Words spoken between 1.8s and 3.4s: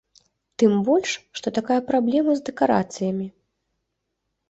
праблема з дэкарацыямі.